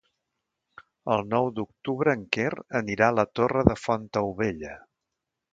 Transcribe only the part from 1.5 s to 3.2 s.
d'octubre en Quer anirà a